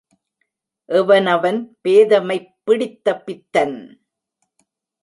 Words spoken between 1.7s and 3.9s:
பேதைமைப் பிடித்தப் பித்தன்?